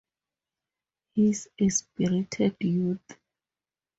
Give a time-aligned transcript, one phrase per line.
[1.13, 3.17] He's a spirited youth.